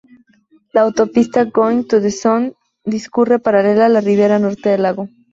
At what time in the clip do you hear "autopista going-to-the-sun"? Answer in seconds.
0.81-2.47